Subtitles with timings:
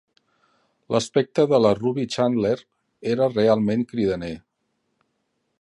[0.95, 2.55] L'aspecte de la Ruby Chandler
[3.15, 4.35] era realment cridaner.